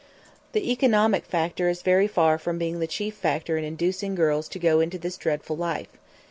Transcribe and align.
The 0.53 0.71
economic 0.71 1.25
factor 1.25 1.69
is 1.69 1.83
very 1.83 2.07
far 2.07 2.39
from 2.39 2.57
being 2.57 2.79
the 2.79 2.87
chief 2.87 3.13
factor 3.13 3.55
in 3.55 3.63
inducing 3.63 4.15
girls 4.15 4.47
to 4.47 4.57
go 4.57 4.79
into 4.79 4.97
this 4.97 5.15
dreadful 5.15 5.57
life. 5.57 5.89